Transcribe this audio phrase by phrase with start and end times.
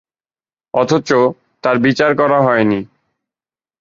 [0.73, 1.09] অথচ
[1.63, 2.79] তাঁর বিচার করা হয়নি।